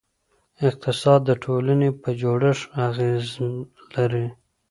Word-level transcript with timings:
اقتصاد 0.67 1.19
د 1.25 1.31
ټولنې 1.43 1.89
په 2.01 2.09
جوړښت 2.21 2.63
اغېزه 2.87 3.45
لري. 3.95 4.25